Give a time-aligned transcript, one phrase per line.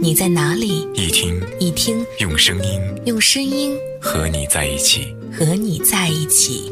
[0.00, 6.70] 你在哪里，一听一听，用声音，用声音和你在一起，和你在一起。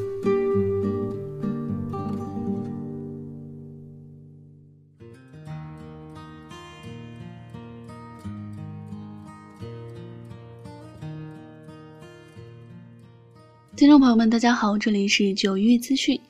[13.76, 16.20] 听众朋友们，大家好，这里是九月资讯。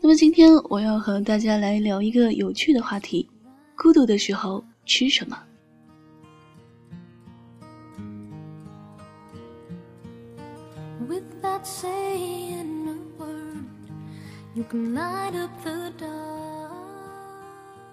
[0.00, 3.28] 那么今天我要和大家来聊一个有趣的话题：
[3.76, 5.38] 孤独的时候吃什么？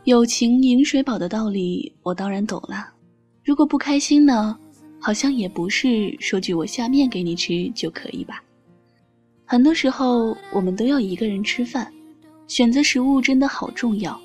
[0.03, 2.87] 友情饮水饱的道理，我当然懂了。
[3.43, 4.57] 如果不开心呢，
[4.99, 8.41] 好像也不是说句我下面给你吃就可以吧。
[9.45, 11.91] 很多时候，我们都要一个人吃饭，
[12.47, 14.19] 选择食物真的好重要。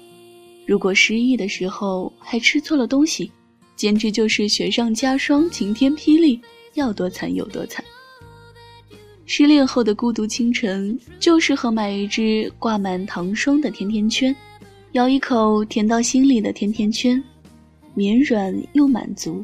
[0.67, 3.31] 如果失意的时候还吃错了东西，
[3.75, 6.41] 简直就是雪上加霜、晴天霹雳，
[6.75, 7.85] 要多惨有多惨。
[9.35, 14.37] 失恋后的孤独清晨，就适合买一只挂满糖霜的甜甜圈，
[14.93, 17.19] 咬一口甜到心里的甜甜圈，
[17.95, 19.43] 绵软又满足，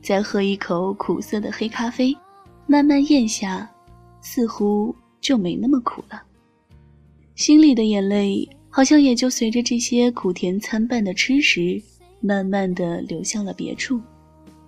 [0.00, 2.16] 再喝一口苦涩的黑咖啡，
[2.68, 3.68] 慢慢咽下，
[4.20, 4.94] 似乎。
[5.20, 6.22] 就没那么苦了，
[7.34, 11.82] 心里的眼泪好像也就随着这些苦甜参半的吃食，
[12.20, 14.00] 慢慢的流向了别处，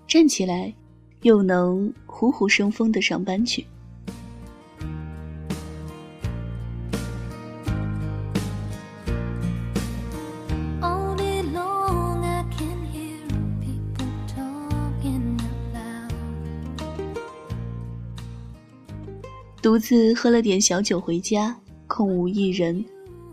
[0.08, 0.74] 站起来，
[1.22, 3.64] 又能虎虎生风的上班去。
[19.66, 21.52] 独自喝了点小酒回家，
[21.88, 22.84] 空无一人，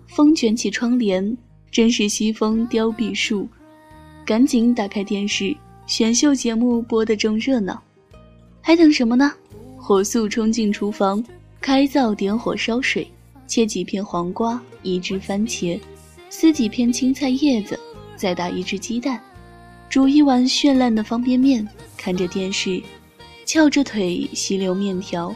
[0.07, 1.37] 风卷起窗帘，
[1.69, 3.47] 真是西风凋碧树。
[4.25, 5.55] 赶紧打开电视，
[5.85, 7.79] 选秀节目播得正热闹，
[8.61, 9.31] 还等什么呢？
[9.77, 11.23] 火速冲进厨房，
[11.61, 13.07] 开灶点火烧水，
[13.45, 15.79] 切几片黄瓜，一只番茄，
[16.31, 17.79] 撕几片青菜叶子，
[18.15, 19.21] 再打一只鸡蛋，
[19.87, 22.81] 煮一碗绚烂的方便面，看着电视，
[23.45, 25.31] 翘着腿吸溜面条。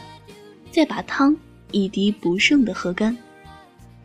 [0.70, 1.36] 再把汤
[1.72, 3.16] 一滴不剩的喝干，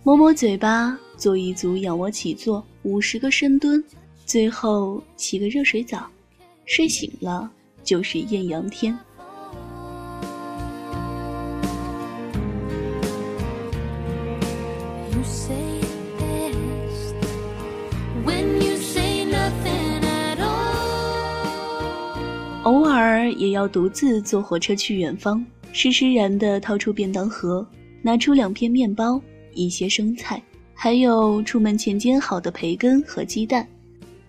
[0.04, 3.84] 抹抹嘴巴，做一组仰卧起坐，五十个深蹲，
[4.26, 6.08] 最后洗个热水澡，
[6.66, 7.50] 睡醒了
[7.84, 8.98] 就是艳阳天。
[22.64, 25.46] 偶尔也要独自坐火车去远方。
[25.74, 27.68] 施施然地掏出便当盒，
[28.02, 29.20] 拿出两片面包、
[29.54, 30.42] 一些生菜，
[30.74, 33.68] 还有出门前煎好的培根和鸡蛋，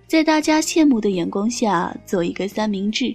[0.08, 3.14] 在大家羡慕的眼光下做一个三明治，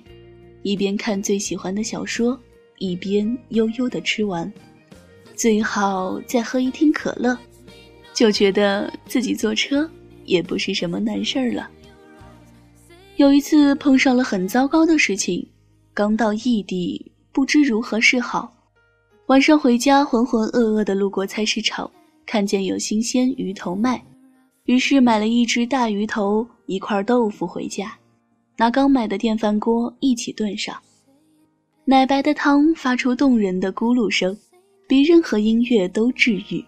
[0.62, 2.40] 一边看最喜欢的小说，
[2.78, 4.52] 一边悠悠地吃完，
[5.36, 7.36] 最好再喝一听可乐，
[8.14, 9.90] 就觉得自己坐车
[10.26, 11.68] 也不是什么难事儿了。
[13.16, 15.46] 有一次碰上了很糟糕的事情，
[15.96, 17.09] 刚到异地。
[17.40, 18.54] 不知如何是好，
[19.28, 21.90] 晚上回家浑浑噩噩的路过菜市场，
[22.26, 24.04] 看见有新鲜鱼头卖，
[24.66, 27.98] 于是买了一只大鱼头，一块豆腐回家，
[28.58, 30.78] 拿刚买的电饭锅一起炖上，
[31.86, 34.38] 奶白的汤发出动人的咕噜声，
[34.86, 36.62] 比任何音乐都治愈。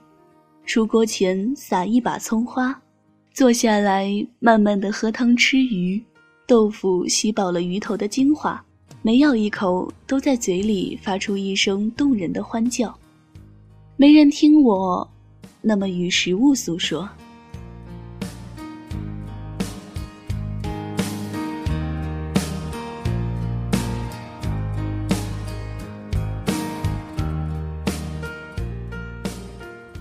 [0.65, 2.81] 出锅前撒一把葱花，
[3.33, 4.09] 坐下来
[4.39, 6.01] 慢慢的喝汤吃鱼，
[6.47, 8.65] 豆腐吸饱了鱼头的精华。
[9.03, 12.95] 每咬一口，都在嘴里发出一声动人的欢叫。
[13.97, 15.09] 没人听我，
[15.59, 17.09] 那么与食物诉说。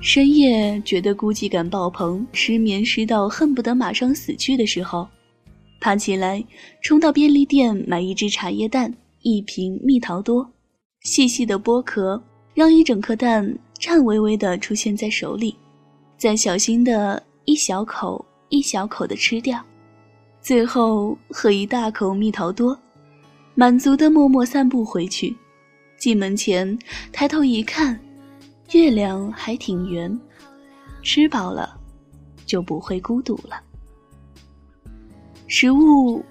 [0.03, 5.09] 深夜觉得孤寂感爆棚，失眠失到恨不得马上死去的时候。
[5.81, 6.45] 爬起来，
[6.83, 10.47] 冲到便利店买一只茶叶蛋，一瓶蜜桃多，
[11.03, 12.23] 细细的剥壳，
[12.53, 15.57] 让一整颗蛋颤巍巍地出现在手里，
[16.19, 19.59] 再小心的一小口一小口的吃掉，
[20.43, 22.79] 最后喝一大口蜜桃多，
[23.55, 25.35] 满足的默默散步回去。
[25.99, 26.79] 进门前
[27.13, 27.99] 抬头一看，
[28.73, 30.19] 月亮还挺圆。
[31.03, 31.79] 吃饱了，
[32.45, 33.63] 就不会孤独了。
[35.53, 36.25] 食物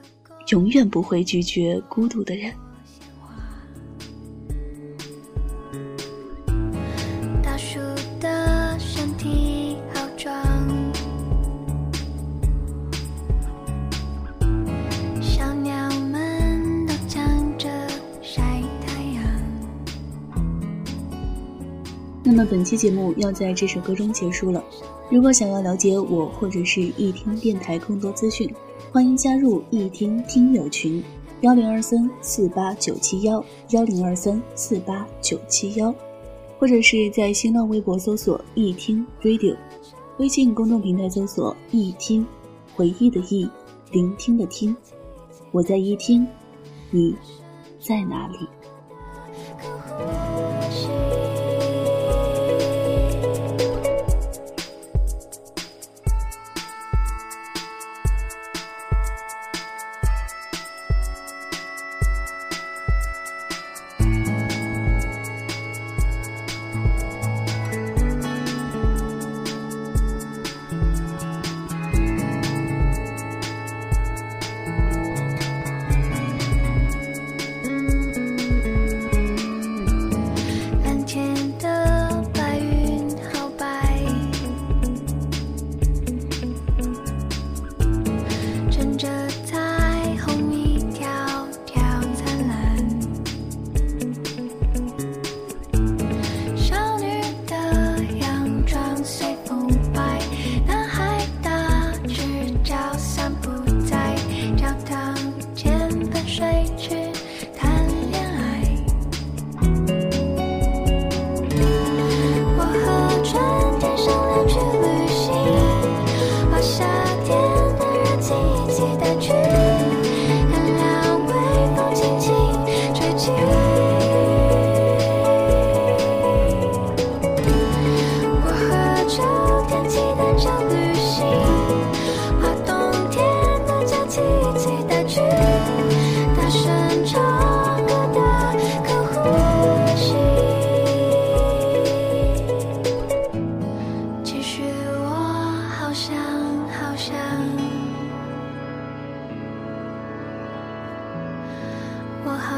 [0.47, 2.53] 永远不会拒绝孤独的人。
[22.23, 24.63] 那么本期节目要在这首歌中结束了。
[25.11, 28.49] 如果想要了解我或者是一听电台更多资讯，
[28.91, 31.03] 欢迎加入一听听友群：
[31.41, 35.93] 幺零二三四八九七幺幺零二三四八九七幺，
[36.57, 39.55] 或者是在新浪微博搜索一听 Radio，
[40.17, 42.25] 微信公众平台搜索一听，
[42.73, 43.47] 回忆的忆，
[43.91, 44.75] 聆听的听，
[45.51, 46.25] 我在一听，
[46.89, 47.13] 你
[47.79, 48.39] 在哪里？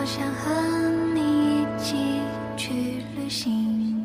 [0.02, 0.50] 我想和
[1.14, 1.94] 你一起
[2.58, 2.74] 去
[3.16, 4.04] 旅行。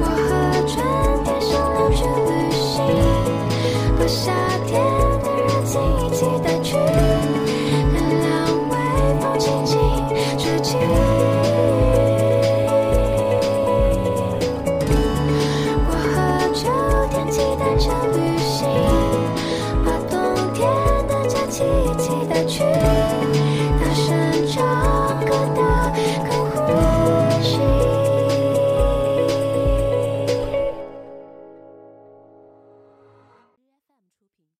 [0.00, 0.74] 我和春
[1.22, 2.82] 天想要去旅行，
[3.96, 4.51] 不想。